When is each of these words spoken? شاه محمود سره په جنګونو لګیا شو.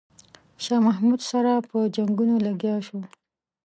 شاه 0.63 0.79
محمود 0.87 1.21
سره 1.31 1.51
په 1.69 1.77
جنګونو 1.95 2.35
لګیا 2.45 2.75
شو. 2.87 2.99